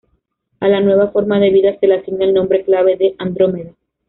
A 0.61 0.67
la 0.67 0.81
nueva 0.81 1.11
forma 1.11 1.39
de 1.39 1.51
vida 1.51 1.77
se 1.79 1.85
le 1.85 1.97
asigna 1.99 2.25
el 2.25 2.33
nombre 2.33 2.63
clave 2.63 2.97
de 2.97 3.13
Andrómeda. 3.19 3.75